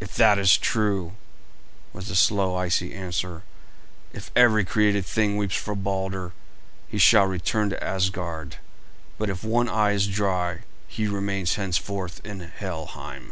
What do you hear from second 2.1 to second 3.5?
slow, icy answer,